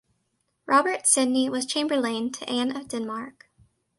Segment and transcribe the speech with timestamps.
[0.65, 3.47] Robert Sidney was Chamberlain to Anne of Denmark.